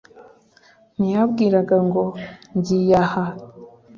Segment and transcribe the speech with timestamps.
[0.95, 2.03] ntiyambwiraga ngo
[2.57, 3.25] ngiye aha